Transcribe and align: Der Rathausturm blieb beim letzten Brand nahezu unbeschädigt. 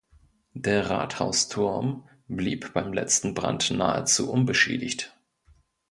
Der 0.55 0.89
Rathausturm 0.89 2.09
blieb 2.27 2.73
beim 2.73 2.91
letzten 2.91 3.35
Brand 3.35 3.69
nahezu 3.69 4.31
unbeschädigt. 4.31 5.15